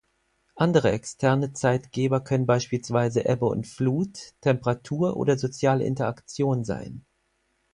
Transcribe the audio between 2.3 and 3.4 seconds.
beispielsweise